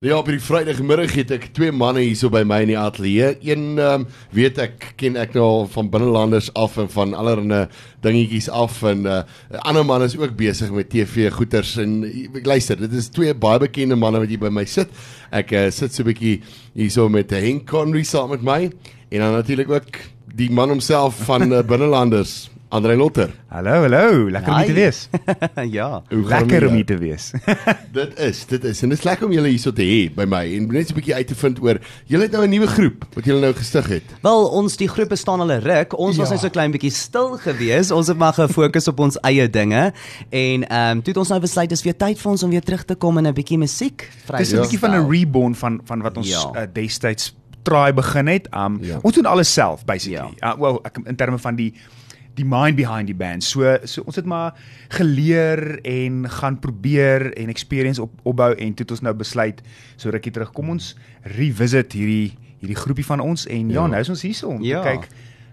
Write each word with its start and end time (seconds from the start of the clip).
Ja, 0.00 0.16
op 0.16 0.30
die 0.32 0.40
Vrydagmiddag 0.40 1.10
het 1.12 1.32
ek 1.34 1.42
twee 1.52 1.74
manne 1.76 2.00
hierso 2.00 2.30
by 2.32 2.40
my 2.48 2.62
in 2.64 2.70
die 2.70 2.76
ateljee. 2.80 3.34
Een 3.44 3.74
ehm 3.76 3.98
um, 4.00 4.06
weet 4.32 4.56
ek 4.64 4.86
ken 4.96 5.18
ek 5.20 5.34
nou 5.36 5.42
al 5.44 5.66
van 5.74 5.90
binnelanders 5.92 6.46
af 6.56 6.78
en 6.80 6.88
van 6.88 7.12
allerlei 7.12 7.66
dingetjies 8.00 8.48
af 8.48 8.78
en 8.80 9.02
'n 9.02 9.10
uh, 9.12 9.60
ander 9.60 9.84
man 9.84 10.02
is 10.02 10.16
ook 10.16 10.32
besig 10.38 10.72
met 10.72 10.88
TV 10.88 11.28
goeters 11.28 11.76
en 11.76 12.00
ek 12.08 12.48
luister, 12.48 12.80
dit 12.80 12.92
is 12.96 13.12
twee 13.12 13.34
baie 13.34 13.60
bekende 13.60 13.94
manne 13.94 14.24
wat 14.24 14.32
hier 14.32 14.40
by 14.40 14.48
my 14.48 14.64
sit. 14.64 14.88
Ek 15.30 15.52
uh, 15.52 15.68
sit 15.68 15.92
so 15.92 16.02
'n 16.02 16.08
bietjie 16.08 16.40
hierso 16.72 17.08
met 17.08 17.30
Henk 17.30 17.68
Conry 17.68 18.02
saam 18.02 18.30
met 18.30 18.40
my 18.40 18.72
en 19.10 19.18
dan 19.18 19.32
natuurlik 19.32 19.70
ook 19.70 19.98
die 20.34 20.50
man 20.50 20.68
homself 20.68 21.16
van 21.26 21.52
uh, 21.52 21.62
binnelanders. 21.62 22.50
Andre 22.70 22.94
Lotter. 22.94 23.32
Hallo, 23.48 23.80
hallo, 23.82 24.30
lekker 24.30 24.52
om 24.52 24.58
hier 24.58 24.66
te 24.66 24.74
wees. 24.76 24.98
ja, 25.78 26.02
lekker 26.08 26.68
om 26.68 26.74
hier 26.78 26.86
te 26.86 26.98
wees. 27.00 27.32
dit 27.98 28.12
is, 28.22 28.44
dit 28.46 28.64
is 28.70 28.82
en 28.86 28.92
dit 28.92 28.98
is 28.98 29.02
lekker 29.08 29.26
om 29.26 29.32
julle 29.34 29.50
hierso 29.50 29.72
te 29.74 29.82
hê 29.82 30.04
by 30.14 30.22
my 30.30 30.44
en 30.54 30.68
net 30.70 30.86
so 30.86 30.94
'n 30.94 31.00
bietjie 31.00 31.16
uit 31.16 31.26
te 31.26 31.34
vind 31.40 31.58
oor 31.66 31.80
julle 32.06 32.28
het 32.28 32.36
nou 32.36 32.44
'n 32.46 32.54
nuwe 32.54 32.68
groep 32.70 33.08
wat 33.16 33.26
julle 33.26 33.42
nou 33.42 33.50
gestig 33.58 33.88
het. 33.90 34.14
Wel, 34.22 34.46
ons 34.60 34.78
die 34.78 34.86
groep 34.86 35.10
bestaan 35.10 35.42
al 35.42 35.50
'n 35.50 35.66
ruk. 35.66 35.98
Ons 35.98 36.14
ja. 36.14 36.22
was 36.22 36.30
net 36.30 36.40
so 36.46 36.48
klein 36.48 36.70
bietjie 36.70 36.94
stil 36.94 37.34
gewees. 37.42 37.90
Ons 37.90 38.06
het 38.06 38.16
maar 38.16 38.38
gefokus 38.38 38.86
op 38.86 39.02
ons 39.02 39.18
eie 39.26 39.50
dinge 39.50 39.90
en 40.30 40.68
ehm 40.68 40.90
um, 40.94 41.02
toe 41.02 41.10
het 41.10 41.22
ons 41.26 41.34
nou 41.34 41.40
besluit 41.40 41.68
dis 41.68 41.82
weer 41.82 41.98
tyd 41.98 42.22
vir 42.22 42.30
ons 42.30 42.42
om 42.42 42.50
weer 42.50 42.62
terug 42.62 42.86
te 42.86 42.94
kom 42.94 43.18
en 43.18 43.26
'n 43.26 43.34
bietjie 43.34 43.58
musiek 43.58 44.06
vry. 44.30 44.38
Dis 44.38 44.54
'n 44.54 44.62
bietjie 44.62 44.78
van 44.78 44.94
'n 44.94 45.10
reborn 45.10 45.54
van 45.58 45.80
van 45.84 46.02
wat 46.06 46.16
ons 46.16 46.30
ja. 46.30 46.46
uh, 46.54 46.70
destyds 46.70 47.34
try 47.62 47.92
begin 47.94 48.26
het. 48.26 48.48
Um 48.54 48.78
ja. 48.84 48.98
ons 49.02 49.14
doen 49.14 49.26
alles 49.26 49.52
self 49.52 49.84
basically. 49.84 50.34
Ja. 50.40 50.52
Uh, 50.52 50.58
well, 50.60 50.80
ek 50.84 51.00
in 51.04 51.16
terme 51.16 51.38
van 51.38 51.58
die 51.58 51.72
die 52.38 52.46
mind 52.46 52.78
behind 52.78 53.10
die 53.10 53.16
band. 53.16 53.44
So 53.44 53.76
so 53.84 54.04
ons 54.06 54.16
het 54.16 54.28
maar 54.28 54.54
geleer 54.96 55.80
en 55.84 56.24
gaan 56.30 56.58
probeer 56.58 57.32
en 57.36 57.48
experience 57.52 58.02
op 58.02 58.12
opbou 58.22 58.52
en 58.54 58.74
toe 58.74 58.86
het 58.86 58.94
ons 58.96 59.04
nou 59.08 59.14
besluit 59.14 59.62
so 59.96 60.10
rukkie 60.10 60.32
terug 60.32 60.52
kom 60.56 60.70
ons 60.76 60.94
revisit 61.36 61.92
hierdie 61.92 62.36
hierdie 62.60 62.76
groepie 62.76 63.06
van 63.06 63.20
ons 63.24 63.46
en 63.48 63.68
ja, 63.72 63.80
ja 63.80 63.88
nou 63.88 64.00
is 64.00 64.12
ons 64.12 64.22
hierso 64.22 64.52
om 64.52 64.64
ja. 64.64 64.82
kyk 64.84 65.08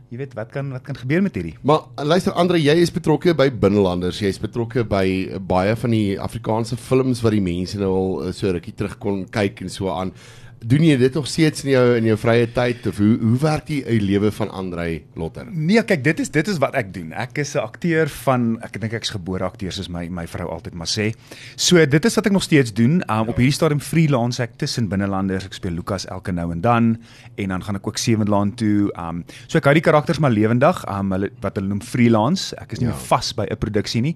jy 0.07 0.21
weet 0.21 0.35
wat 0.37 0.51
kan 0.53 0.69
wat 0.71 0.85
kan 0.87 0.95
gebeur 0.95 1.23
met 1.23 1.35
hierdie. 1.35 1.57
Maar 1.67 2.05
luister 2.07 2.35
Andre, 2.39 2.59
jy 2.61 2.77
is 2.79 2.93
betrokke 2.95 3.33
by 3.35 3.49
binnelanders. 3.51 4.21
Jy 4.23 4.31
is 4.31 4.39
betrokke 4.39 4.85
by 4.87 5.37
baie 5.49 5.75
van 5.75 5.91
die 5.91 6.15
Afrikaanse 6.23 6.77
films 6.79 7.19
wat 7.25 7.35
die 7.35 7.43
mense 7.43 7.79
nou 7.81 7.91
al 7.91 8.35
so 8.35 8.53
rukkie 8.55 8.75
terug 8.77 8.95
kon 9.03 9.25
kyk 9.33 9.65
en 9.65 9.73
so 9.73 9.91
aan 9.91 10.13
doen 10.59 10.83
jy 10.83 10.97
dit 10.97 11.13
nog 11.13 11.27
steeds 11.29 11.63
in 11.65 11.71
jou 11.71 11.83
in 11.97 12.07
jou 12.09 12.15
vrye 12.17 12.47
tyd 12.53 12.87
of 12.89 12.97
hoe 13.01 13.13
hoe 13.21 13.37
werk 13.41 13.67
die 13.69 13.81
lewe 14.01 14.31
van 14.33 14.49
Andrei 14.49 15.03
Lotter? 15.15 15.45
Nee, 15.51 15.81
kyk, 15.85 16.03
dit 16.03 16.21
is 16.23 16.31
dit 16.33 16.47
is 16.47 16.57
wat 16.61 16.75
ek 16.79 16.89
doen. 16.95 17.11
Ek 17.13 17.37
is 17.37 17.55
'n 17.55 17.61
akteur 17.61 18.09
van 18.25 18.57
ek 18.61 18.79
dink 18.81 18.93
ek's 18.93 19.13
gebore 19.13 19.45
akteur 19.45 19.71
soos 19.71 19.89
my 19.89 20.07
my 20.09 20.25
vrou 20.27 20.47
altyd 20.49 20.73
maar 20.73 20.87
sê. 20.87 21.13
So 21.55 21.85
dit 21.85 22.05
is 22.05 22.15
wat 22.15 22.25
ek 22.25 22.31
nog 22.31 22.43
steeds 22.43 22.73
doen. 22.73 23.01
Um, 23.01 23.05
ja. 23.07 23.21
Op 23.21 23.37
hierdie 23.37 23.53
stadium 23.53 23.79
freelance 23.79 24.41
ek 24.41 24.57
tussen 24.57 24.89
binnelanders. 24.89 25.45
Ek 25.45 25.53
speel 25.53 25.71
Lukas 25.71 26.05
elke 26.05 26.31
nou 26.31 26.51
en 26.51 26.61
dan 26.61 26.97
en 27.35 27.47
dan 27.49 27.63
gaan 27.63 27.75
ek 27.75 27.87
ook 27.87 27.97
Sewenland 27.97 28.57
toe. 28.57 28.91
Um 28.97 29.23
so 29.47 29.57
ek 29.57 29.65
hou 29.65 29.73
die 29.73 29.81
karakters 29.81 30.19
maar 30.19 30.31
lewendig. 30.31 30.83
Um 30.89 31.11
hulle 31.11 31.29
wat 31.41 31.55
hulle 31.55 31.67
noem 31.67 31.81
freelance. 31.81 32.55
Ek 32.57 32.71
is 32.71 32.79
nie 32.79 32.89
ja. 32.89 32.97
vas 33.09 33.33
by 33.33 33.45
'n 33.45 33.57
produksie 33.57 34.01
nie. 34.01 34.15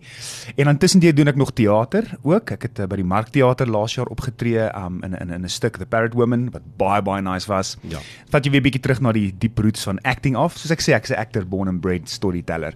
En 0.58 0.66
dan 0.66 0.78
tussendeur 0.78 1.14
doen 1.16 1.28
ek 1.28 1.36
nog 1.36 1.53
teater 1.53 2.17
ook. 2.23 2.52
Ek 2.52 2.62
het 2.64 2.80
uh, 2.80 2.86
by 2.86 2.95
die 2.95 3.03
Markteater 3.03 3.67
laas 3.67 3.95
jaar 3.95 4.08
opgetree 4.08 4.69
um 4.75 5.03
in 5.03 5.14
in 5.14 5.30
in 5.30 5.44
'n 5.44 5.50
stuk 5.50 5.78
The 5.78 5.86
Parrot 5.86 6.14
Woman 6.14 6.31
Woman 6.32 6.50
wat 6.54 6.64
baie 6.80 7.02
baie 7.04 7.22
nice 7.22 7.50
was. 7.50 7.76
Ja. 7.92 8.00
Vat 8.32 8.46
jy 8.46 8.54
weer 8.56 8.64
bietjie 8.64 8.82
terug 8.84 9.02
na 9.04 9.12
die 9.16 9.32
diep 9.38 9.60
roots 9.60 9.84
van 9.88 10.00
acting 10.08 10.38
af. 10.40 10.58
Soos 10.60 10.72
ek 10.72 10.84
sê, 10.84 10.96
ek's 10.96 11.12
'n 11.12 11.20
actor 11.20 11.46
born 11.46 11.68
and 11.68 11.82
bred 11.82 12.10
storyteller. 12.10 12.74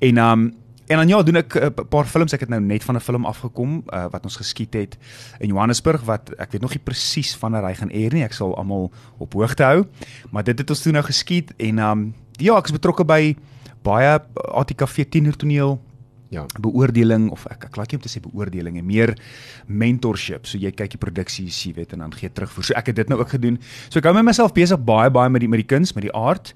En 0.00 0.18
um 0.18 0.52
en 0.88 0.98
dan 0.98 1.08
ja, 1.08 1.22
doen 1.22 1.36
ek 1.36 1.54
'n 1.56 1.62
uh, 1.62 1.84
paar 1.88 2.04
films. 2.04 2.32
Ek 2.32 2.40
het 2.40 2.48
nou 2.48 2.60
net 2.60 2.84
van 2.84 2.96
'n 2.96 3.00
film 3.00 3.24
afgekom 3.24 3.82
uh, 3.88 4.06
wat 4.10 4.24
ons 4.24 4.36
geskiet 4.36 4.74
het 4.74 4.98
in 5.40 5.48
Johannesburg 5.48 6.04
wat 6.04 6.30
ek 6.38 6.52
weet 6.52 6.60
nog 6.60 6.70
nie 6.70 6.82
presies 6.84 7.38
wanneer 7.38 7.64
hy 7.64 7.74
gaan 7.74 7.90
air 7.90 8.12
nie. 8.12 8.22
Ek 8.22 8.32
sal 8.32 8.56
almal 8.56 8.92
op 9.18 9.32
hoogte 9.32 9.64
hou. 9.64 9.86
Maar 10.30 10.44
dit 10.44 10.58
het 10.58 10.70
ons 10.70 10.82
toe 10.82 10.92
nou 10.92 11.04
geskiet 11.04 11.52
en 11.56 11.78
um 11.78 12.14
ja, 12.38 12.56
ek 12.56 12.66
is 12.66 12.72
betrokke 12.72 13.04
by 13.04 13.36
baie 13.82 14.20
ATKV 14.34 15.08
tienertoneel 15.08 15.80
ja. 16.32 16.46
Beoordeling 16.60 17.28
of 17.34 17.44
ek 17.52 17.68
ek 17.68 17.76
laat 17.76 17.92
jy 17.92 18.00
om 18.00 18.04
te 18.04 18.10
sê 18.12 18.22
beoordeling 18.24 18.78
en 18.80 18.88
meer 18.88 19.14
mentorship. 19.68 20.48
So 20.48 20.60
jy 20.60 20.72
kyk 20.74 20.96
die 20.96 21.02
produksie 21.02 21.48
jy 21.52 21.74
weet 21.76 21.92
en 21.96 22.06
dan 22.06 22.16
gee 22.16 22.32
terugvoer. 22.32 22.70
So 22.70 22.78
ek 22.78 22.92
het 22.92 23.02
dit 23.02 23.12
nou 23.12 23.20
ook 23.20 23.34
gedoen. 23.36 23.60
So 23.88 24.00
ek 24.00 24.08
hou 24.08 24.14
my 24.16 24.24
myself 24.32 24.56
besig 24.56 24.80
baie 24.88 25.12
baie 25.12 25.32
met 25.32 25.44
die 25.44 25.50
met 25.52 25.62
die 25.62 25.68
kuns 25.68 25.94
met 25.96 26.08
die 26.08 26.14
art 26.16 26.54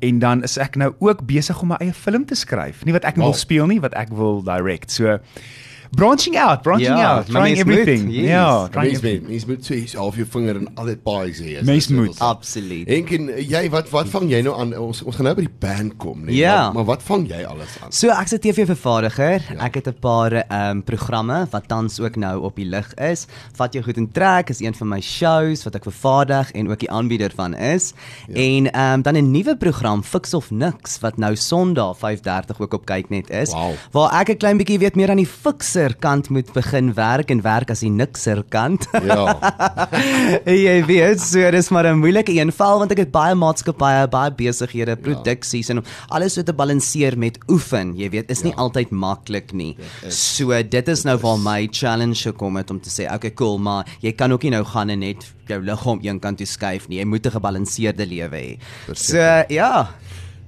en 0.00 0.20
dan 0.22 0.44
is 0.46 0.56
ek 0.60 0.78
nou 0.80 0.94
ook 1.04 1.26
besig 1.28 1.60
om 1.60 1.74
my 1.74 1.80
eie 1.84 1.96
film 1.96 2.24
te 2.24 2.38
skryf. 2.38 2.84
Nie 2.88 2.96
wat 2.96 3.04
ek 3.04 3.20
wow. 3.20 3.28
wil 3.28 3.36
speel 3.36 3.68
nie 3.68 3.80
wat 3.84 3.96
ek 3.98 4.14
wil 4.16 4.40
direct. 4.46 4.92
So 4.94 5.20
branching 5.90 6.36
out, 6.38 6.62
branching 6.62 6.96
ja, 6.96 7.16
out, 7.16 7.26
trying 7.26 7.56
everything. 7.58 8.04
Moet, 8.04 8.14
yes. 8.14 8.28
Ja, 8.28 8.68
trying 8.68 8.94
everything. 8.94 9.28
Mens 9.28 9.46
moet 9.46 9.64
so 9.64 9.74
iets 9.74 9.94
half 9.98 10.16
jou 10.16 10.26
vinger 10.30 10.60
in 10.60 10.68
al 10.78 10.90
die 10.92 10.96
paais 10.96 11.40
hê. 11.42 11.56
Mens 11.66 11.88
moet. 11.88 12.18
Absoluut. 12.22 12.88
En 12.88 13.06
ken 13.08 13.30
jy 13.38 13.62
wat 13.72 13.90
wat 13.94 14.10
vang 14.12 14.28
jy 14.30 14.42
nou 14.46 14.54
aan? 14.60 14.74
Ons 14.78 15.02
ons 15.02 15.16
gaan 15.16 15.30
nou 15.30 15.34
by 15.38 15.46
die 15.46 15.56
band 15.62 15.96
kom, 16.02 16.24
nee. 16.28 16.38
Ja. 16.38 16.56
Maar, 16.68 16.80
maar 16.80 16.88
wat 16.92 17.04
vang 17.08 17.26
jy 17.30 17.42
alles 17.48 17.74
aan? 17.82 17.94
So 17.94 18.12
ek's 18.14 18.34
'n 18.36 18.42
TV-vervaardiger. 18.46 19.46
Ja. 19.50 19.58
Ek 19.66 19.80
het 19.80 19.88
'n 19.88 19.98
paar 20.00 20.32
ehm 20.32 20.70
um, 20.70 20.82
programme 20.84 21.46
wat 21.50 21.68
tans 21.68 22.00
ook 22.00 22.16
nou 22.16 22.40
op 22.42 22.56
die 22.56 22.68
lig 22.68 22.94
is. 22.94 23.26
Vat 23.58 23.72
jou 23.72 23.84
goed 23.84 23.96
en 23.96 24.10
trek 24.12 24.50
is 24.50 24.60
een 24.60 24.74
van 24.74 24.88
my 24.88 25.00
shows 25.00 25.64
wat 25.64 25.74
ek 25.74 25.82
vervaardig 25.90 26.52
en 26.52 26.70
ook 26.70 26.78
die 26.78 26.90
aanbieder 26.90 27.32
van 27.34 27.54
is. 27.54 27.92
Ja. 28.28 28.34
En 28.34 28.72
ehm 28.72 28.92
um, 28.94 29.02
dan 29.02 29.16
'n 29.16 29.30
nuwe 29.30 29.56
program 29.56 30.02
Fix 30.02 30.34
of 30.34 30.50
Nix 30.50 30.98
wat 31.00 31.16
nou 31.16 31.36
Sondag 31.36 31.98
5:30 31.98 32.58
ook 32.58 32.74
op 32.74 32.84
kyk 32.86 33.08
net 33.08 33.30
is. 33.30 33.50
Wow. 33.50 33.74
Waar 33.90 34.20
ek 34.20 34.28
'n 34.28 34.36
klein 34.36 34.56
bietjie 34.56 34.78
weet 34.78 34.94
meer 34.94 35.10
aan 35.10 35.16
die 35.16 35.26
fix 35.26 35.79
nikser 35.80 35.96
kant 36.00 36.28
moet 36.28 36.48
begin 36.52 36.92
werk 36.94 37.30
en 37.30 37.40
werk 37.42 37.70
as 37.72 37.80
die 37.80 37.90
nikser 37.90 38.42
kant. 38.52 38.84
Ja. 39.06 39.32
jy 40.44 40.76
weet, 40.84 41.20
so 41.20 41.50
dis 41.50 41.70
maar 41.70 41.86
'n 41.88 42.00
moeilike 42.00 42.32
een 42.32 42.52
val 42.52 42.78
want 42.78 42.92
ek 42.92 43.06
het 43.06 43.12
baie 43.12 43.34
maatskappye, 43.34 44.08
baie 44.10 44.30
besighede, 44.30 44.96
ja. 44.96 45.00
produksies 45.00 45.68
ja. 45.68 45.76
en 45.76 45.84
alles 46.10 46.34
so 46.34 46.42
te 46.42 46.52
balanseer 46.52 47.16
met 47.16 47.38
oefen. 47.48 47.96
Jy 47.96 48.10
weet, 48.10 48.30
is 48.30 48.42
nie 48.42 48.52
ja. 48.52 48.58
altyd 48.58 48.90
maklik 48.90 49.52
nie. 49.52 49.76
So 50.08 50.52
dit 50.62 50.88
is 50.88 51.04
nou 51.04 51.16
waar 51.18 51.38
my 51.38 51.68
challenge 51.72 52.20
gekom 52.28 52.56
het 52.56 52.70
om 52.70 52.80
te 52.80 52.90
sê, 52.90 53.08
okay, 53.08 53.32
cool, 53.32 53.58
maar 53.58 53.86
jy 54.00 54.12
kan 54.12 54.32
ook 54.32 54.42
nie 54.42 54.52
nou 54.52 54.64
gaan 54.64 54.90
en 54.90 55.00
net 55.00 55.24
jou 55.48 55.60
liggaam 55.64 55.98
een 56.02 56.20
kant 56.20 56.38
toe 56.38 56.46
skuif 56.46 56.88
nie. 56.88 57.00
Jy 57.00 57.06
moet 57.06 57.26
'n 57.26 57.30
gebalanseerde 57.30 58.06
lewe 58.06 58.36
hê. 58.36 58.58
So 58.94 59.16
ja. 59.48 59.88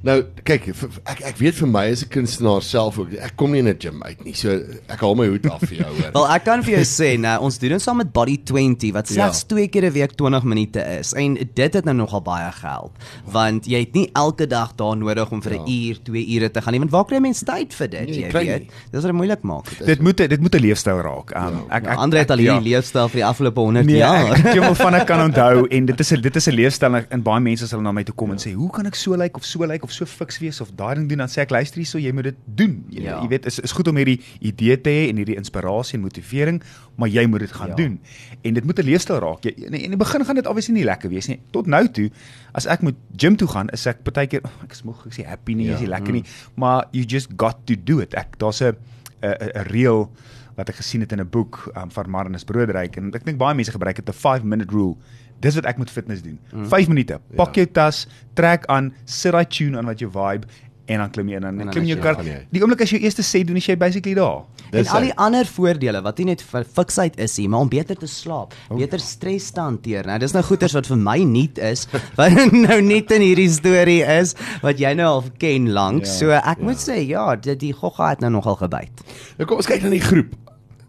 Nou, 0.02 0.16
kyk, 0.42 0.64
ek 1.06 1.20
ek 1.30 1.36
weet 1.38 1.54
vir 1.54 1.68
my 1.70 1.84
as 1.92 2.02
'n 2.02 2.10
kunstenaar 2.10 2.62
self 2.66 2.98
ook, 2.98 3.12
ek 3.22 3.36
kom 3.36 3.52
nie 3.52 3.60
in 3.62 3.68
'n 3.68 3.78
gym 3.78 4.02
uit 4.02 4.24
nie. 4.24 4.34
So 4.34 4.50
ek 4.88 4.98
haal 4.98 5.14
my 5.14 5.26
hoed 5.26 5.46
af 5.46 5.60
vir 5.62 5.78
jou 5.78 5.90
hoor. 5.94 6.10
Wel, 6.16 6.26
ek 6.34 6.44
kan 6.44 6.62
vir 6.62 6.74
jou 6.74 6.84
sê, 6.84 7.18
nou, 7.18 7.36
ons 7.46 7.58
doen 7.58 7.70
dit 7.70 7.82
saam 7.82 7.96
met 7.96 8.12
Body 8.12 8.36
20 8.42 8.92
wat 8.92 9.06
slegs 9.06 9.42
ja. 9.42 9.46
twee 9.46 9.68
keer 9.68 9.86
'n 9.86 9.92
week 9.92 10.16
20 10.18 10.42
minute 10.42 10.80
is. 10.98 11.12
En 11.14 11.34
dit 11.34 11.74
het 11.74 11.84
nou 11.84 11.94
nogal 11.94 12.22
baie 12.22 12.50
geld, 12.52 12.90
want 13.30 13.66
jy 13.66 13.78
het 13.78 13.94
nie 13.94 14.10
elke 14.14 14.46
dag 14.46 14.74
daar 14.74 14.96
nodig 14.96 15.30
om 15.30 15.40
vir 15.40 15.52
'n 15.52 15.66
ja. 15.66 15.70
uur, 15.70 16.02
2 16.02 16.26
ure 16.34 16.50
te 16.50 16.60
gaan 16.60 16.72
nie, 16.72 16.80
want 16.80 16.90
waar 16.90 17.04
kry 17.04 17.18
mense 17.18 17.44
tyd 17.44 17.74
vir 17.74 17.88
dit, 17.88 18.06
nee, 18.06 18.26
jy 18.26 18.32
weet? 18.32 18.70
Dit 18.90 19.04
is 19.04 19.10
moeilik 19.12 19.42
maak. 19.42 19.70
Dit, 19.78 19.86
dit 19.86 20.00
moet 20.00 20.16
dit 20.16 20.40
moet 20.40 20.54
'n 20.54 20.60
leefstyl 20.60 20.98
raak. 20.98 21.30
Um, 21.30 21.62
ja. 21.70 21.78
ek 21.78 21.86
ek 21.86 21.98
ander 21.98 22.18
het 22.18 22.30
al 22.30 22.38
hierdie 22.42 22.70
ja. 22.70 22.76
leefstyl 22.76 23.08
vir 23.08 23.22
die 23.22 23.26
afgelope 23.26 23.60
100 23.60 23.86
nee, 23.86 24.02
jaar. 24.02 24.34
Ek 24.34 24.54
jy 24.54 24.66
moet 24.66 24.76
van 24.76 24.94
ek 24.94 25.06
kan 25.06 25.20
onthou 25.28 25.66
en 25.70 25.86
dit 25.86 26.00
is 26.00 26.10
'n 26.10 26.20
dit 26.20 26.36
is 26.36 26.48
'n 26.48 26.54
leefstyl 26.54 26.94
en 27.08 27.22
baie 27.22 27.40
mense 27.40 27.68
sal 27.68 27.80
na 27.80 27.92
my 27.92 28.02
toe 28.02 28.14
kom 28.14 28.28
ja. 28.28 28.34
en 28.34 28.40
sê, 28.42 28.54
"Hoe 28.54 28.70
kan 28.70 28.86
ek 28.86 28.94
so 28.94 29.12
lyk 29.12 29.20
like, 29.20 29.36
of 29.36 29.44
so 29.44 29.60
lyk 29.60 29.70
like, 29.70 29.84
of 29.84 29.91
so 29.94 30.08
fiks 30.08 30.38
wees 30.42 30.60
of 30.60 30.72
daai 30.76 30.94
ding 30.98 31.08
doen 31.10 31.22
dan 31.24 31.30
sê 31.30 31.42
ek 31.44 31.52
luister 31.54 31.80
hierso 31.82 32.00
jy 32.00 32.12
moet 32.12 32.30
dit 32.30 32.38
doen. 32.46 32.78
Jy, 32.90 33.04
ja. 33.06 33.18
jy 33.22 33.28
weet 33.32 33.46
is 33.50 33.58
is 33.62 33.74
goed 33.76 33.88
om 33.88 34.00
hierdie 34.00 34.18
idee 34.40 34.76
te 34.80 34.90
hê 34.90 35.04
en 35.10 35.20
hierdie 35.20 35.36
inspirasie 35.40 35.98
en 35.98 36.04
motivering, 36.06 36.62
maar 36.96 37.12
jy 37.12 37.26
moet 37.30 37.46
dit 37.46 37.52
gaan 37.52 37.74
ja. 37.74 37.78
doen. 37.78 37.98
En 38.42 38.54
dit 38.54 38.64
moet 38.64 38.78
'n 38.78 38.88
leefstyl 38.90 39.20
raak. 39.24 39.44
Jy 39.44 39.54
in, 39.68 39.78
in 39.78 39.96
die 39.96 40.00
begin 40.00 40.24
gaan 40.24 40.40
dit 40.40 40.46
obviously 40.46 40.74
nie 40.74 40.88
lekker 40.88 41.10
wees 41.10 41.28
nie. 41.28 41.40
Tot 41.52 41.66
nou 41.66 41.84
toe 41.88 42.10
as 42.52 42.66
ek 42.66 42.82
moet 42.82 42.96
gym 43.16 43.36
toe 43.36 43.48
gaan, 43.48 43.68
is 43.72 43.86
ek 43.86 44.02
baie 44.04 44.26
keer 44.26 44.42
oh, 44.44 44.56
ek 44.64 44.72
is 44.72 44.82
moeg, 44.82 45.06
ek 45.06 45.12
sê 45.12 45.26
happy 45.26 45.54
nie, 45.54 45.66
ja. 45.70 45.74
is 45.74 45.80
nie 45.80 45.92
lekker 45.92 46.12
nie, 46.12 46.22
mm. 46.22 46.60
maar 46.60 46.88
you 46.92 47.04
just 47.04 47.30
got 47.36 47.66
to 47.66 47.76
do 47.76 48.00
it. 48.00 48.14
Ek 48.14 48.38
daar's 48.38 48.62
'n 48.62 48.76
'n 49.22 49.66
reël 49.70 50.10
wat 50.56 50.68
ek 50.68 50.80
gesien 50.82 51.00
het 51.00 51.12
in 51.12 51.20
'n 51.20 51.30
boek 51.30 51.72
um, 51.76 51.90
van 51.90 52.10
Marnus 52.10 52.44
Broodryk 52.44 52.96
en 52.96 53.12
ek 53.14 53.24
dink 53.24 53.38
baie 53.38 53.54
mense 53.54 53.72
gebruik 53.72 53.96
dit 53.96 54.08
'n 54.08 54.12
5 54.12 54.42
minute 54.42 54.72
rule. 54.72 54.96
Dis 55.42 55.58
wat 55.58 55.66
ek 55.70 55.80
moet 55.82 55.90
fitness 55.90 56.22
doen. 56.24 56.38
5 56.54 56.70
mm. 56.70 56.92
minute. 56.94 57.20
Pak 57.38 57.56
ja. 57.56 57.62
jou 57.62 57.72
tas, 57.80 58.04
trek 58.38 58.68
aan, 58.72 58.92
sit 59.04 59.34
daai 59.34 59.46
tune 59.50 59.80
aan 59.80 59.90
wat 59.90 60.02
jou 60.02 60.10
vibe 60.12 60.48
en 60.90 60.98
dan 60.98 61.10
klim 61.14 61.30
jy 61.30 61.38
in 61.38 61.46
en 61.46 61.60
dan 61.60 61.70
klim 61.72 61.86
jy 61.86 61.96
kar. 62.02 62.18
Die 62.52 62.62
oomblik 62.62 62.82
as 62.84 62.92
jy 62.92 63.00
eerste 63.06 63.24
sê 63.26 63.42
doen, 63.46 63.58
is 63.60 63.68
jy 63.68 63.76
basically 63.78 64.14
daar. 64.18 64.42
Dis 64.72 64.88
en 64.88 64.96
al 64.96 65.06
die 65.08 65.14
ander 65.20 65.48
voordele 65.48 66.00
wat 66.04 66.20
nie 66.20 66.30
net 66.30 66.42
vir 66.48 66.66
fiksheid 66.78 67.18
is 67.22 67.36
nie, 67.40 67.48
maar 67.52 67.66
om 67.66 67.70
beter 67.72 67.98
te 67.98 68.08
slaap, 68.08 68.56
okay. 68.66 68.80
beter 68.80 69.02
stres 69.04 69.50
te 69.54 69.60
hanteer. 69.62 70.08
Nou 70.08 70.18
dis 70.22 70.34
nou 70.34 70.42
goeters 70.48 70.76
wat 70.78 70.88
vir 70.90 71.00
my 71.00 71.18
nuut 71.28 71.60
is, 71.62 71.84
wat 72.18 72.54
nou 72.54 72.78
net 72.84 73.12
in 73.14 73.26
hierdie 73.26 73.50
storie 73.52 74.00
is 74.18 74.36
wat 74.64 74.80
jy 74.82 74.94
nou 74.98 75.10
al 75.18 75.26
ken 75.42 75.70
lank. 75.76 76.06
Ja, 76.08 76.14
so 76.18 76.38
ek 76.38 76.62
ja. 76.62 76.68
moet 76.70 76.82
sê 76.82 77.02
ja, 77.04 77.26
die, 77.36 77.58
die 77.68 77.74
gogga 77.76 78.14
het 78.14 78.24
nou 78.24 78.32
nogal 78.38 78.58
gebyt. 78.64 79.04
Nou 79.38 79.48
kom 79.48 79.62
ons 79.62 79.70
kyk 79.70 79.84
na 79.86 79.92
die 79.92 80.02
groep. 80.02 80.32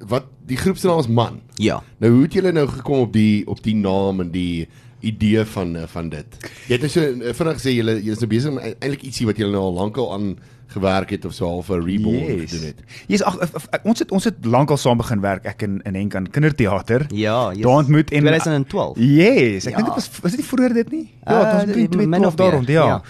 Wat 0.08 0.26
die 0.46 0.58
groep 0.58 0.78
se 0.78 0.88
naam 0.88 1.00
is 1.00 1.08
man. 1.08 1.42
Ja. 1.56 1.82
Nou 1.98 2.14
hoe 2.14 2.24
het 2.24 2.34
julle 2.34 2.52
nou 2.52 2.68
gekom 2.68 3.00
op 3.00 3.14
die 3.14 3.48
op 3.48 3.64
die 3.64 3.76
naam 3.76 4.20
en 4.20 4.32
die 4.32 4.68
idee 5.00 5.46
van 5.46 5.76
eh, 5.76 5.84
van 5.88 6.10
dit. 6.10 6.26
Jy 6.68 6.74
het 6.78 6.82
nou 6.82 6.90
so 6.92 7.02
eh, 7.02 7.34
vinnig 7.34 7.58
gesê 7.62 7.72
jy 7.76 7.84
jy 8.04 8.12
is 8.12 8.20
nou 8.20 8.28
besig 8.28 8.52
om 8.52 8.58
eintlik 8.60 9.02
ietsie 9.04 9.26
wat 9.26 9.38
jy 9.38 9.46
nou 9.52 9.62
al 9.70 9.74
lankal 9.74 10.14
aan 10.14 10.38
gewerk 10.74 11.10
het 11.14 11.26
of 11.26 11.34
so 11.34 11.46
half 11.46 11.70
'n 11.70 11.84
reborn 11.86 12.16
Yes. 12.42 12.52
gedoen 12.52 12.66
het. 12.66 12.80
Jy's 13.08 13.22
ag 13.22 13.40
af- 13.40 13.54
af- 13.54 13.68
ons 13.84 14.00
het 14.00 14.12
ons 14.12 14.24
het 14.24 14.46
lankal 14.46 14.78
saam 14.78 14.98
begin 14.98 15.22
werk 15.22 15.46
ek 15.46 15.62
en 15.62 15.82
en 15.84 15.94
Henk 15.96 16.16
aan 16.16 16.30
kinderteater. 16.30 17.06
Ja, 17.14 17.52
yes. 17.52 17.62
Daar 17.62 17.72
ontmoet 17.76 18.12
en 18.12 18.20
2012. 18.20 18.98
Yes, 19.00 19.66
ek 19.66 19.72
Ja. 19.72 19.76
dink 19.78 19.86
dit 19.88 19.96
was 19.96 20.10
was 20.22 20.32
dit 20.32 20.40
nie 20.40 20.48
vroeër 20.50 20.74
dit 20.74 20.92
nie? 20.92 21.14
Ja, 21.26 21.32
Uh, 21.34 21.60
dit 21.60 21.68
was 21.68 21.76
min 21.76 21.88
2012 21.90 22.26
of 22.26 22.38
meer, 22.38 22.46
daar 22.48 22.54
rond, 22.56 22.68
ja. 22.68 22.86
ja. 22.86 23.02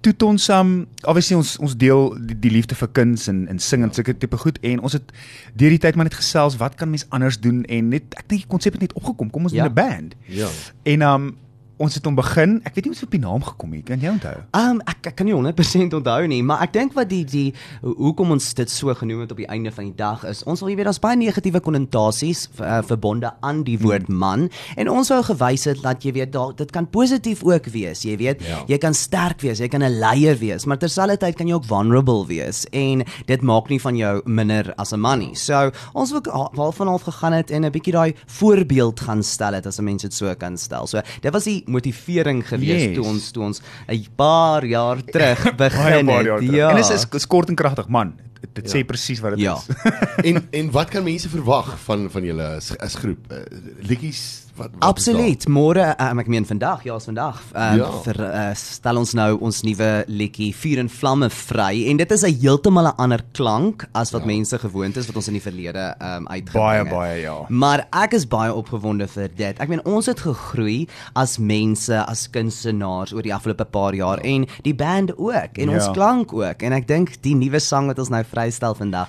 Toe 0.00 0.12
het 0.12 0.22
ons 0.22 0.48
um 0.48 0.86
obviously 1.04 1.36
ons 1.36 1.58
ons 1.58 1.76
deel 1.76 2.16
die, 2.26 2.38
die 2.40 2.50
liefde 2.50 2.74
vir 2.74 2.88
kuns 2.96 3.26
en 3.28 3.42
en 3.52 3.58
sing 3.58 3.82
en 3.84 3.92
sulke 3.92 4.14
tipe 4.16 4.36
goed 4.40 4.58
en 4.64 4.80
ons 4.80 4.92
het 4.96 5.12
deur 5.54 5.68
die 5.70 5.78
tyd 5.78 5.94
maar 5.94 6.04
net 6.08 6.14
gesels 6.14 6.56
wat 6.56 6.74
kan 6.80 6.88
mens 6.90 7.04
anders 7.10 7.36
doen 7.40 7.64
en 7.68 7.88
net 7.88 8.02
ek 8.16 8.28
dink 8.28 8.40
die 8.40 8.48
konsep 8.48 8.72
het 8.72 8.80
net 8.80 8.92
opgekom 8.96 9.30
kom 9.30 9.42
ons 9.44 9.52
Ja. 9.52 9.62
doen 9.68 9.72
'n 9.72 9.74
band. 9.74 10.14
Ja. 10.26 10.48
En 10.82 11.02
um 11.02 11.36
ons 11.80 11.94
het 11.96 12.04
hom 12.04 12.14
begin, 12.18 12.58
ek 12.68 12.74
weet 12.76 12.84
nie 12.84 12.90
hoe 12.92 12.98
ons 12.98 13.02
op 13.06 13.10
die 13.14 13.20
naam 13.20 13.42
gekom 13.42 13.72
het, 13.72 13.84
kan 13.88 14.00
jy 14.02 14.10
onthou? 14.12 14.34
Um 14.58 14.80
ek, 14.86 15.06
ek 15.10 15.14
kan 15.16 15.26
nie 15.26 15.34
100% 15.34 15.94
onthou 15.96 16.26
nie, 16.28 16.42
maar 16.44 16.60
ek 16.66 16.72
dink 16.76 16.92
wat 16.94 17.08
die 17.08 17.24
die 17.24 17.54
ho- 17.80 17.94
hoekom 17.96 18.30
ons 18.36 18.52
dit 18.54 18.70
so 18.70 18.92
genoem 18.94 19.20
het 19.24 19.32
op 19.32 19.38
die 19.40 19.48
einde 19.48 19.72
van 19.72 19.84
die 19.88 19.96
dag 19.96 20.24
is, 20.28 20.42
ons 20.44 20.60
wil 20.60 20.68
jy 20.68 20.76
weet 20.76 20.84
daar's 20.90 21.00
baie 21.00 21.16
negatiewe 21.16 21.60
konnotasies 21.60 22.48
uh, 22.60 22.82
verbonde 22.84 23.30
aan 23.40 23.62
die 23.64 23.78
woord 23.80 24.08
man 24.08 24.48
en 24.76 24.90
ons 24.92 25.08
wou 25.08 25.22
gewys 25.22 25.64
het 25.64 25.80
dat 25.82 26.04
jy 26.04 26.12
weet 26.12 26.32
daar 26.32 26.52
dit 26.56 26.70
kan 26.70 26.86
positief 26.86 27.42
ook 27.44 27.66
wees. 27.72 28.02
Jy 28.04 28.16
weet, 28.16 28.42
Ja. 28.42 28.64
jy 28.68 28.78
kan 28.78 28.94
sterk 28.94 29.40
wees, 29.40 29.58
jy 29.58 29.68
kan 29.68 29.82
'n 29.82 29.98
leier 30.00 30.36
wees, 30.38 30.66
maar 30.66 30.76
terselfdertyd 30.78 31.36
kan 31.36 31.46
jy 31.48 31.54
ook 31.54 31.64
vulnerable 31.64 32.26
wees 32.26 32.66
en 32.72 33.04
dit 33.26 33.42
maak 33.42 33.68
nie 33.70 33.80
van 33.80 33.96
jou 33.96 34.22
minder 34.26 34.72
as 34.76 34.92
'n 34.92 35.00
man 35.00 35.18
nie. 35.18 35.34
So 35.34 35.70
ons 35.94 36.10
wil 36.12 36.20
wel 36.54 36.72
van 36.72 36.86
half 36.88 37.02
gegaan 37.02 37.32
het 37.32 37.50
en 37.50 37.64
'n 37.64 37.70
bietjie 37.72 37.92
daai 37.92 38.14
voorbeeld 38.26 39.00
gaan 39.00 39.22
stel 39.22 39.54
het 39.54 39.66
as 39.66 39.78
'n 39.78 39.84
mens 39.84 40.02
dit 40.02 40.12
so 40.14 40.34
kan 40.34 40.56
stel. 40.58 40.86
So 40.86 41.00
dit 41.20 41.32
was 41.32 41.44
die 41.44 41.64
motivering 41.70 42.42
gewees 42.48 42.82
Yes. 42.90 42.94
toe 42.96 43.04
ons 43.04 43.30
toe 43.30 43.42
ons 43.44 43.60
'n 43.88 44.06
paar 44.16 44.64
jaar 44.66 44.98
terug 45.04 45.44
begin 45.64 46.06
jaar 46.06 46.24
het. 46.24 46.24
terug. 46.38 46.50
Ja. 46.52 46.68
En 46.70 46.76
dit 46.76 46.90
is, 46.90 47.06
is 47.12 47.26
kort 47.26 47.48
en 47.48 47.54
kragtig 47.54 47.88
man. 47.88 48.14
Dit, 48.40 48.54
dit 48.54 48.72
Ja. 48.72 48.78
sê 48.78 48.84
presies 48.86 49.20
wat 49.20 49.30
dit 49.36 49.40
Ja. 49.40 49.54
is. 49.56 49.66
en 50.28 50.46
en 50.50 50.70
wat 50.70 50.88
kan 50.90 51.04
mense 51.04 51.28
verwag 51.28 51.78
van 51.84 52.10
van 52.10 52.24
julle 52.24 52.46
as, 52.56 52.72
as 52.78 52.94
groep? 52.94 53.18
Uh, 53.32 53.38
liedjies 53.80 54.46
wat, 54.60 54.70
wat 54.76 54.84
Absoluut. 54.90 55.46
Môre, 55.50 55.88
um, 55.98 56.20
ek 56.22 56.28
meen 56.30 56.44
vandag, 56.46 56.84
ja, 56.86 56.96
is 57.00 57.08
vandag. 57.08 57.40
Um, 57.54 57.78
Ja. 57.80 57.88
vir 58.04 58.18
uh, 58.20 58.44
stel 58.54 58.98
ons 59.00 59.14
nou 59.16 59.30
ons 59.40 59.62
nuwe 59.66 59.88
liedjie 60.10 60.50
Vuur 60.54 60.78
en 60.82 60.88
Vlamme 60.92 61.30
vry 61.32 61.86
en 61.90 61.96
dit 62.00 62.12
is 62.12 62.22
'n 62.28 62.34
heeltemal 62.42 62.88
'n 62.92 62.96
ander 62.98 63.22
klank 63.32 63.86
as 63.94 64.12
wat 64.12 64.22
ja. 64.22 64.26
mense 64.26 64.58
gewoond 64.58 64.96
is 64.96 65.06
wat 65.06 65.16
ons 65.16 65.28
in 65.28 65.34
die 65.38 65.42
verlede 65.42 65.94
um, 66.02 66.26
uitgebring 66.28 66.64
Baie, 66.64 66.78
het. 66.84 66.90
baie, 66.90 67.20
ja. 67.22 67.36
Maar 67.48 67.86
ek 67.92 68.12
is 68.14 68.26
baie 68.28 68.52
opgewonde 68.54 69.08
vir 69.08 69.28
dit. 69.36 69.58
Ek 69.60 69.68
meen 69.68 69.84
ons 69.86 70.06
het 70.06 70.20
gegroei 70.20 70.86
as 71.14 71.38
mense, 71.38 71.94
as 72.06 72.28
kunstenaars 72.30 73.12
oor 73.12 73.22
die 73.22 73.34
afgelope 73.34 73.64
paar 73.64 73.94
jaar 73.94 74.18
ja. 74.22 74.28
en 74.34 74.46
die 74.62 74.74
band 74.74 75.16
ook 75.18 75.58
en 75.58 75.68
Ja. 75.70 75.74
ons 75.74 75.88
klank 75.94 76.32
ook 76.32 76.62
en 76.62 76.72
ek 76.72 76.86
dink 76.86 77.22
die 77.22 77.34
nuwe 77.34 77.58
sang 77.60 77.86
wat 77.86 77.98
ons 77.98 78.08
nou 78.10 78.22
vrystel 78.24 78.74
vandag 78.74 79.08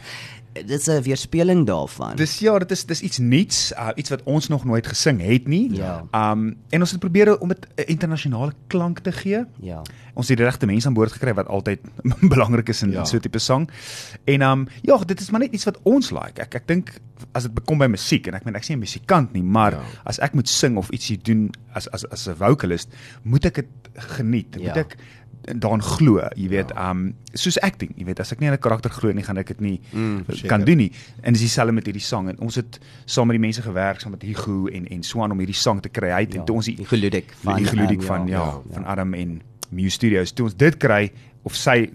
dit 0.53 0.69
is 0.69 0.87
'n 0.87 1.01
weerspieëling 1.01 1.65
daarvan. 1.65 2.15
Dis 2.15 2.39
ja, 2.39 2.59
dit 2.59 2.71
is 2.71 2.85
dis 2.85 3.01
iets 3.01 3.17
nuuts, 3.17 3.71
uh, 3.71 3.89
iets 3.95 4.09
wat 4.09 4.21
ons 4.23 4.47
nog 4.47 4.65
nooit 4.65 4.87
gesing 4.87 5.21
het 5.21 5.47
nie. 5.47 5.73
Ja. 5.75 6.03
Um 6.13 6.55
en 6.69 6.79
ons 6.79 6.91
het 6.91 6.99
probeer 6.99 7.39
om 7.39 7.47
dit 7.47 7.67
'n 7.75 7.81
internasionale 7.85 8.53
klank 8.67 8.99
te 8.99 9.11
gee. 9.11 9.45
ja. 9.61 9.81
Ons 10.13 10.27
het 10.27 10.37
die 10.37 10.45
regte 10.45 10.65
mense 10.65 10.87
aan 10.87 10.93
boord 10.93 11.11
gekry 11.11 11.33
wat 11.33 11.47
altyd 11.47 11.79
belangrik 12.33 12.69
is 12.69 12.81
in 12.81 12.89
Ja. 12.91 12.97
ja. 12.97 13.05
so 13.05 13.15
'n 13.17 13.19
tipe 13.19 13.39
sang. 13.39 13.69
En 14.25 14.41
um 14.41 14.67
ja, 14.81 14.97
dit 14.97 15.19
is 15.19 15.29
maar 15.29 15.39
net 15.39 15.51
iets 15.53 15.63
wat 15.63 15.79
ons 15.83 16.11
like. 16.11 16.41
Ek 16.41 16.53
ek 16.55 16.67
dink 16.67 16.99
as 17.31 17.43
dit 17.43 17.63
kom 17.65 17.77
by 17.77 17.85
musiek 17.87 18.27
en 18.27 18.33
ek 18.33 18.43
meen 18.45 18.55
ek 18.55 18.63
sien 18.63 18.75
'n 18.75 18.79
musikant 18.79 19.31
nie, 19.33 19.43
maar 19.43 19.71
Ja. 19.71 19.79
as 20.03 20.19
ek 20.19 20.33
moet 20.33 20.49
sing 20.49 20.77
of 20.77 20.89
ietsie 20.91 21.17
doen 21.21 21.49
as 21.73 21.87
as 21.91 22.05
as 22.09 22.27
'n 22.27 22.35
vocalist, 22.35 22.89
moet 23.23 23.45
ek 23.45 23.55
dit 23.55 23.65
geniet. 23.95 24.55
Ja. 24.59 24.67
Moet 24.67 24.77
ek 24.77 24.97
daarin 25.41 25.81
glo, 25.81 26.21
jy 26.37 26.47
weet, 26.51 26.71
ja. 26.75 26.89
um 26.91 27.13
soos 27.33 27.57
acting, 27.65 27.93
jy 27.97 28.05
weet, 28.05 28.19
as 28.19 28.31
ek 28.33 28.41
nie 28.41 28.49
aan 28.49 28.55
'n 28.55 28.61
karakter 28.61 28.91
glo 28.91 29.11
nie, 29.11 29.23
gaan 29.23 29.37
ek 29.37 29.47
dit 29.47 29.61
nie 29.61 29.79
mm, 29.91 30.47
kan 30.47 30.63
doen 30.63 30.77
nie. 30.77 30.91
En 31.21 31.33
dis 31.33 31.41
dieselfde 31.41 31.73
met 31.73 31.85
hierdie 31.85 32.03
sang 32.03 32.29
en 32.29 32.39
ons 32.39 32.55
het 32.55 32.79
saam 33.05 33.27
met 33.27 33.39
die 33.39 33.45
mense 33.45 33.61
gewerk, 33.61 33.99
saam 33.99 34.11
met 34.11 34.23
Hugo 34.23 34.67
en 34.67 34.87
en 34.87 35.03
Swan 35.03 35.31
om 35.31 35.37
hierdie 35.37 35.57
sang 35.57 35.81
te 35.81 35.89
kry 35.89 36.11
uit 36.11 36.33
Ja, 36.33 36.39
en 36.39 36.45
toe 36.45 36.55
ons 36.55 36.65
die 36.65 36.85
geludik 36.85 37.33
van, 37.43 37.55
die 37.55 37.65
geludik 37.65 37.99
ehm, 37.99 38.07
van 38.07 38.27
ja, 38.27 38.37
ja, 38.37 38.45
ja, 38.45 38.61
ja. 38.65 38.73
van 38.73 38.85
Adam 38.85 39.13
en 39.13 39.41
Mew 39.69 39.89
Studios. 39.89 40.31
Toe 40.31 40.45
ons 40.45 40.55
dit 40.55 40.77
kry 40.77 41.11
of 41.43 41.55
sy 41.55 41.89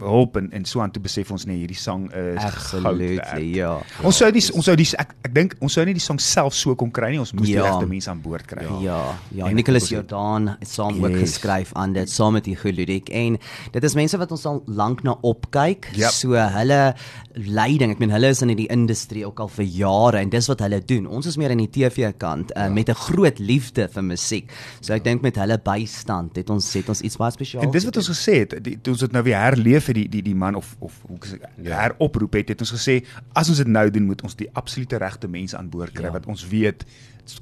hulp 0.00 0.36
en 0.36 0.50
en 0.52 0.64
so 0.64 0.80
aan 0.80 0.90
toe 0.90 1.02
besef 1.02 1.30
ons 1.30 1.44
nee, 1.46 1.56
hierdie 1.56 1.76
sang 1.78 2.08
is 2.12 2.42
Absolutely, 2.44 3.16
werd. 3.16 3.54
ja. 3.54 3.78
Ons 4.02 4.16
sou 4.16 4.30
die 4.32 4.42
ons 4.54 4.64
sou 4.64 4.76
die 4.76 4.86
ek 4.98 5.14
ek 5.24 5.34
dink 5.34 5.54
ons 5.60 5.72
sou 5.72 5.84
nie 5.84 5.94
die 5.94 6.00
sang 6.04 6.18
self 6.20 6.54
so 6.54 6.74
kon 6.74 6.90
kry 6.90 7.10
nie. 7.10 7.18
Ons 7.20 7.32
moes 7.32 7.48
Ja. 7.48 7.62
die 7.62 7.70
regte 7.70 7.86
mense 7.86 8.10
aan 8.10 8.20
boord 8.22 8.46
kry. 8.46 8.64
Ja, 8.82 9.14
ja, 9.34 9.46
En 9.46 9.54
Nicholas 9.54 9.82
het- 9.82 9.90
Jordan 9.90 10.48
het 10.58 10.68
saam 10.68 11.04
ook 11.04 11.10
Yes. 11.10 11.20
geskryf 11.20 11.72
aan 11.74 11.92
dit 11.92 12.10
saam 12.10 12.32
met 12.32 12.44
die 12.44 12.56
Geludik 12.56 13.08
en 13.08 13.38
dit 13.72 13.84
is 13.84 13.94
mense 13.94 14.16
wat 14.18 14.30
ons 14.30 14.46
al 14.46 14.62
lank 14.66 15.02
na 15.02 15.16
opkyk. 15.22 15.90
Yep. 15.94 16.10
So 16.10 16.32
hulle 16.34 16.94
leiding, 17.34 17.90
ek 17.92 17.98
meen 17.98 18.10
hulle 18.10 18.28
is 18.28 18.42
in 18.42 18.48
die 18.56 18.66
industrie 18.72 19.24
ook 19.26 19.40
al 19.40 19.48
vir 19.48 19.64
jare 19.64 20.18
en 20.18 20.30
dis 20.30 20.46
wat 20.50 20.60
hulle 20.60 20.80
doen. 20.84 21.06
Ons 21.06 21.26
is 21.26 21.36
meer 21.36 21.50
aan 21.50 21.58
die 21.58 21.70
TV 21.70 22.12
kant 22.18 22.52
uh, 22.56 22.68
met 22.68 22.88
'n 22.88 22.94
groot 22.94 23.38
liefde 23.38 23.88
vir 23.88 24.02
musiek. 24.04 24.50
So 24.80 24.92
ek 24.94 25.04
dink 25.04 25.22
met 25.22 25.36
hulle 25.36 25.58
bystand 25.58 26.36
het 26.36 26.50
ons 26.50 26.72
het 26.72 26.88
ons 26.88 27.00
iets 27.00 27.16
baie 27.16 27.30
spesiaals. 27.30 27.64
En 27.66 27.70
dis 27.70 27.84
wat 27.84 27.96
ons 27.96 28.08
gesê 28.08 28.34
het, 28.40 28.54
die, 28.64 28.78
ons 28.88 28.98
dit 28.98 29.12
nou 29.12 29.22
weer 29.22 29.38
herleef 29.38 29.86
het 29.90 29.98
die 29.98 30.08
die 30.08 30.22
die 30.30 30.34
man 30.38 30.54
of 30.58 30.76
of 30.80 31.02
hoe 31.08 31.18
Ja. 31.60 31.80
heroproep 31.84 32.32
het, 32.40 32.48
het 32.54 32.60
ons 32.64 32.72
gesê 32.72 33.00
as 33.34 33.48
ons 33.50 33.58
dit 33.58 33.66
nou 33.68 33.90
doen, 33.90 34.06
moet 34.06 34.22
ons 34.22 34.36
die 34.36 34.48
absolute 34.54 34.96
regte 35.02 35.28
mense 35.28 35.56
aan 35.58 35.68
boord 35.68 35.92
kry 35.92 36.08
Ja. 36.08 36.12
wat 36.16 36.26
ons 36.26 36.46
weet 36.48 36.84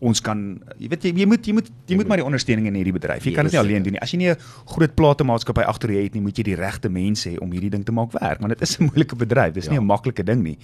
ons 0.05 0.21
kan 0.21 0.41
jy 0.77 0.89
weet 0.91 1.03
jy, 1.07 1.13
jy 1.17 1.27
moet 1.27 1.47
jy 1.47 1.53
moet 1.55 1.71
jy 1.89 1.97
moet 1.97 2.09
maar 2.11 2.19
die 2.21 2.25
ondersteuning 2.27 2.67
in 2.67 2.75
hierdie 2.75 2.93
bedryf. 2.93 3.25
Jy 3.25 3.33
kan 3.33 3.45
dit 3.45 3.53
nie 3.53 3.59
Yes. 3.61 3.67
alleen 3.67 3.83
doen 3.83 3.93
nie. 3.93 4.01
As 4.03 4.11
jy 4.13 4.19
nie 4.19 4.29
'n 4.31 4.37
groot 4.67 4.95
platemaatskappy 4.95 5.63
agter 5.63 5.91
jou 5.93 6.03
het 6.03 6.13
nie, 6.15 6.21
moet 6.23 6.37
jy 6.37 6.43
die 6.45 6.57
regte 6.57 6.89
mense 6.91 7.31
hê 7.31 7.39
om 7.41 7.51
hierdie 7.53 7.71
ding 7.71 7.85
te 7.85 7.93
maak 7.93 8.13
werk, 8.13 8.41
want 8.41 8.51
dit 8.51 8.61
is 8.63 8.79
'n 8.81 8.85
moeilike 8.85 9.17
bedryf. 9.17 9.55
Dis 9.55 9.65
ja. 9.65 9.71
nie 9.71 9.79
'n 9.81 9.87
maklike 9.87 10.25
ding 10.25 10.43
nie. 10.43 10.59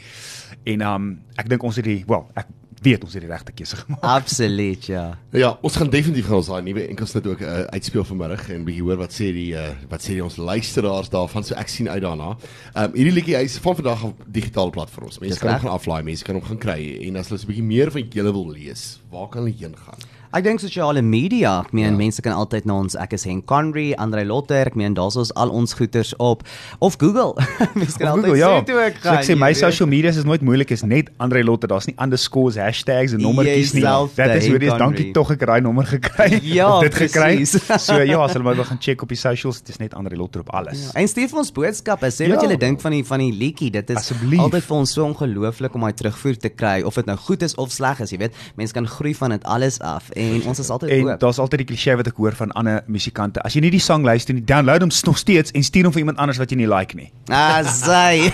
En 0.67 0.83
um 0.83 1.19
ek 1.37 1.49
dink 1.49 1.63
ons 1.63 1.77
het 1.77 1.85
die 1.85 2.05
wel, 2.07 2.27
ek 2.37 2.47
weet 2.85 3.05
ons 3.07 3.15
het 3.17 3.25
die 3.25 3.31
regte 3.31 3.55
keuse 3.57 3.79
gemaak. 3.81 4.03
Absoluut, 4.19 4.87
ja. 4.91 5.05
Ja, 5.35 5.51
ons 5.65 5.77
gaan 5.81 5.91
definitief 5.93 6.29
gaan 6.29 6.41
ons 6.43 6.51
daai 6.53 6.63
nuwe 6.67 6.87
enkelsnit 6.87 7.27
ook 7.31 7.45
uh, 7.45 7.61
uitspeel 7.75 8.07
vanmiddag 8.11 8.49
en 8.55 8.67
bietjie 8.69 8.85
hoor 8.87 9.01
wat 9.01 9.17
sê 9.17 9.31
die 9.37 9.51
uh, 9.59 9.71
wat 9.91 10.05
sê 10.05 10.17
die 10.19 10.25
ons 10.25 10.37
luisteraars 10.41 11.13
daarvan. 11.15 11.47
So 11.47 11.57
ek 11.61 11.73
sien 11.73 11.91
uit 11.91 12.03
daarna. 12.05 12.35
Ehm 12.75 12.91
um, 12.91 12.99
hierdie 12.99 13.15
liedjie 13.19 13.39
hy's 13.41 13.59
van 13.65 13.79
vandag 13.81 14.05
op 14.11 14.27
digitale 14.27 14.75
platforms. 14.75 15.21
Mense 15.25 15.41
kan 15.41 15.55
hom 15.55 15.65
gaan 15.67 15.77
aflaai, 15.79 16.03
mense 16.07 16.27
kan 16.27 16.39
hom 16.39 16.45
gaan 16.45 16.61
kry 16.61 16.81
en 17.09 17.21
as 17.21 17.33
hulle 17.33 17.41
so 17.41 17.49
'n 17.49 17.53
bietjie 17.53 17.71
meer 17.71 17.95
van 17.95 18.11
julle 18.19 18.33
wil 18.33 18.51
lees, 18.53 18.85
waar 19.11 19.29
kan 19.29 19.45
hulle 19.45 19.57
heen 19.59 19.77
gaan? 19.77 20.09
Ek 20.35 20.43
dink 20.43 20.59
sosiale 20.59 20.99
media, 21.03 21.61
ek 21.63 21.73
meen 21.73 21.93
Ja. 21.93 21.97
mense 21.97 22.21
kan 22.21 22.33
altyd 22.35 22.65
na 22.67 22.75
ons 22.81 22.97
ek 22.99 23.13
is 23.15 23.23
Henk 23.25 23.45
Conry, 23.47 23.93
Andre 24.03 24.25
Lotter, 24.27 24.67
ek 24.67 24.75
meen 24.75 24.93
daar's 24.97 25.15
ons 25.17 25.31
al 25.39 25.49
ons 25.55 25.73
goeters 25.79 26.11
op 26.19 26.43
of 26.83 26.97
Google. 26.99 27.37
mense 27.79 27.97
kan 28.01 28.09
Op 28.09 28.17
altyd 28.17 28.33
Google, 28.33 28.39
ja. 28.41 28.49
sê 28.61 28.65
toe 28.67 28.81
ek 28.83 28.97
So 28.99 29.09
gaan. 29.09 29.19
ek 29.21 29.25
sê 29.29 29.37
my 29.39 29.53
social 29.55 29.89
media 29.89 30.11
is 30.11 30.25
nooit 30.27 30.43
moeilik 30.43 30.73
is 30.75 30.83
net 30.83 31.13
Andre 31.23 31.45
Lotte. 31.47 31.69
Daar's 31.71 31.87
nie 31.87 31.95
underscores, 32.03 32.57
hashtags 32.59 33.15
en 33.15 33.23
nommertjies 33.23 33.75
nie. 33.79 33.85
Dit 34.17 34.35
is 34.43 34.49
hoe 34.51 34.59
dis 34.59 34.75
dankie 34.83 35.13
tog 35.15 35.31
ek 35.37 35.45
daai 35.47 35.61
nommer 35.63 35.87
gekry. 35.87 36.41
Ja, 36.59 36.67
of 36.79 36.83
dit 36.89 36.95
gekry. 36.99 37.45
So 37.47 38.00
ja, 38.03 38.19
as 38.25 38.35
hulle 38.35 38.43
maar 38.43 38.59
wil 38.59 38.64
gaan 38.67 38.81
check 38.83 39.07
op 39.07 39.14
die 39.14 39.21
socials, 39.21 39.62
dis 39.62 39.79
net 39.79 39.95
Andre 39.95 40.17
Lotte 40.19 40.43
op 40.43 40.50
alles. 40.50 40.88
Ja, 40.91 40.99
en 41.05 41.07
stuur 41.14 41.31
vir 41.31 41.38
ons 41.45 41.53
boodskappe, 41.55 42.11
sê 42.11 42.26
Ja. 42.26 42.35
wat 42.35 42.43
julle 42.43 42.59
dink 42.59 42.81
van 42.83 42.91
die 42.99 43.05
van 43.07 43.23
die 43.23 43.31
liedjie. 43.31 43.71
Dit 43.71 43.91
is 43.95 44.03
Asseblief. 44.03 44.41
altyd 44.49 44.67
vir 44.67 44.76
ons 44.81 44.93
so 44.99 45.07
ongelooflik 45.07 45.79
om 45.79 45.87
daai 45.87 45.95
terugvoer 45.95 46.37
te 46.43 46.50
kry 46.50 46.83
of 46.83 46.99
dit 46.99 47.07
nou 47.07 47.17
goed 47.23 47.43
is 47.47 47.55
of 47.55 47.71
sleg 47.71 48.00
is, 48.03 48.11
jy 48.11 48.19
weet. 48.26 48.35
Mense 48.59 48.75
kan 48.75 48.87
groei 48.99 49.14
van 49.14 49.31
dit 49.38 49.45
alles 49.47 49.79
af 49.81 50.11
en 50.11 50.24
ons 50.47 50.59
is 50.59 50.71
altyd 50.71 50.90
En 50.90 51.09
oop. 51.09 51.21
daar's 51.21 51.38
altyd 51.38 51.59
die 51.64 51.66
klise 51.71 51.95
wat 51.97 52.07
ek 52.11 52.16
hoor 52.21 52.35
van 52.38 52.52
ander 52.52 52.83
musikante. 52.87 53.43
As 53.47 53.54
jy 53.57 53.61
nie 53.64 53.71
die 53.75 53.81
sang 53.83 54.04
luister 54.04 54.35
nie, 54.35 54.45
download 54.45 54.81
hom 54.87 54.93
nog 55.07 55.19
steeds 55.19 55.50
en 55.54 55.62
stuur 55.62 55.85
hom 55.88 55.93
vir 55.93 56.02
iemand 56.04 56.19
anders 56.19 56.38
wat 56.43 56.50
jy 56.50 56.57
nie 56.57 56.69
like 56.71 56.97
nie. 56.97 57.11
Ah, 57.28 57.62
sy. 57.62 58.31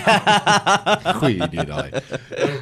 Goeie 1.21 1.45
idee 1.47 1.65
daai. 1.65 1.89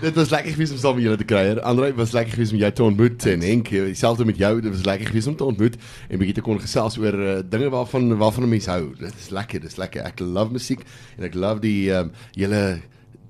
dit 0.01 0.15
was 0.15 0.29
lekker 0.33 0.51
geweest 0.55 0.75
om 0.75 0.81
saam 0.81 0.95
met 0.99 1.03
julle 1.07 1.17
te 1.21 1.27
kuier. 1.29 1.61
Andre 1.61 1.93
was 1.97 2.11
lekker 2.17 2.33
geweest 2.33 2.53
om 2.55 2.59
jou 2.59 2.71
te 2.71 2.83
ontmoet 2.83 3.25
en 3.33 3.41
Henk, 3.41 3.69
dieselfde 3.69 4.25
met 4.25 4.37
jou. 4.37 4.53
Dit 4.61 4.71
was 4.75 4.85
lekker 4.85 5.07
geweest 5.07 5.27
om 5.27 5.35
te 5.35 5.43
ontmoet 5.47 5.75
en 6.09 6.17
bietjie 6.21 6.37
te 6.41 6.45
kon 6.45 6.59
gesels 6.61 6.97
oor 6.97 7.13
uh, 7.19 7.39
dinge 7.49 7.69
waarvan 7.69 8.11
waarvan 8.17 8.43
'n 8.43 8.49
mens 8.49 8.65
hou. 8.65 8.93
Dit 8.99 9.13
is 9.19 9.29
lekker, 9.29 9.59
dit 9.59 9.69
is 9.69 9.77
lekker. 9.77 10.01
Ek 10.05 10.19
love 10.19 10.51
musiek 10.51 10.81
en 11.17 11.23
ek 11.23 11.33
love 11.35 11.59
die 11.59 11.91
ehm 11.91 12.09
um, 12.09 12.11
hele 12.35 12.79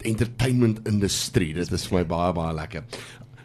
entertainment 0.02 0.80
industrie. 0.88 1.54
Dit 1.54 1.72
is 1.72 1.88
vir 1.88 2.00
my 2.00 2.06
baie 2.08 2.34
baie 2.34 2.54
lekker. 2.56 2.84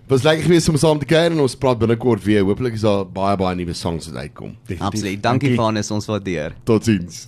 Was 0.07 0.23
lekker 0.23 0.45
geweest 0.45 0.69
om 0.69 0.77
saam 0.77 0.99
te 1.01 1.07
kuier 1.09 1.33
en 1.33 1.41
ons 1.41 1.55
praat 1.57 1.79
binnekort 1.81 2.25
weer. 2.27 2.43
Hooplik 2.45 2.77
is 2.77 2.83
daar 2.85 3.07
baie 3.09 3.37
baie 3.41 3.57
nuwe 3.57 3.73
songs 3.73 4.11
wat 4.11 4.17
uitkom. 4.27 4.57
Absoluut. 4.79 5.23
Dankie 5.23 5.55
Vanus, 5.57 5.91
ons 5.91 6.07
waardeer. 6.11 6.53
Totsiens. 6.69 7.25